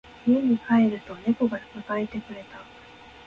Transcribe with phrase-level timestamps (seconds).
[0.25, 2.63] 家に帰ると猫が迎えてくれた。